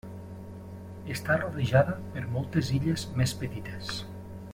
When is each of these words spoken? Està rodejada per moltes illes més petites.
Està 1.15 1.35
rodejada 1.43 1.93
per 2.15 2.23
moltes 2.37 2.71
illes 2.79 3.05
més 3.21 3.35
petites. 3.43 3.93